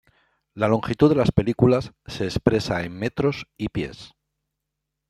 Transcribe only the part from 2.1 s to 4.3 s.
expresa en metros y pies.